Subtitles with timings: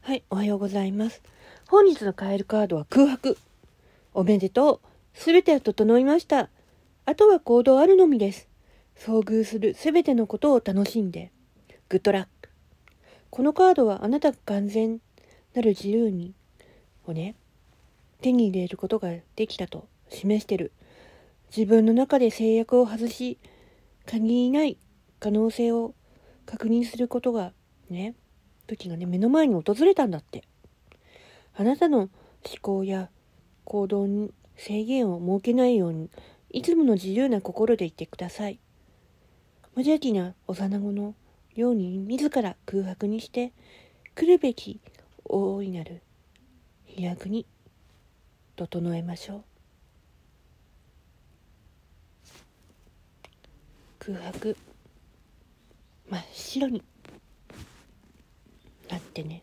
[0.00, 1.22] はい、おはようございます。
[1.68, 3.38] 本日のカエルカードは空白。
[4.14, 5.18] おめでとう。
[5.18, 6.50] すべては整いました。
[7.06, 8.48] あとは行動あるのみです。
[8.96, 11.30] 遭遇するすべてのことを楽しんで。
[11.88, 12.48] グッドラック。
[13.30, 15.00] このカードはあなたが完全
[15.54, 16.34] なる自由に
[17.06, 17.34] をね、
[18.20, 20.72] 手に入れることができたと示してる。
[21.56, 23.38] 自分の中で制約を外し、
[24.06, 24.78] 限りない
[25.20, 25.94] 可能性を
[26.46, 27.52] 確認することが
[27.90, 28.14] ね、
[28.66, 30.44] 時がね、目の前に訪れたんだって。
[31.54, 32.10] あなたの思
[32.60, 33.10] 考や
[33.64, 36.10] 行動に制限を設けないように、
[36.50, 38.58] いつもの自由な心でいてください。
[39.74, 41.14] 無邪気な幼子の
[41.54, 43.52] ように自ら空白にして、
[44.14, 44.80] 来るべき
[45.24, 46.02] 大いなる
[46.84, 47.46] 飛躍に
[48.56, 49.51] 整えましょう。
[54.04, 54.56] 空白。
[56.10, 56.82] 真っ白に
[58.90, 59.40] なってね。